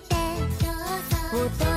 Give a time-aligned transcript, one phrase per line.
[0.00, 0.14] て
[1.70, 1.73] ん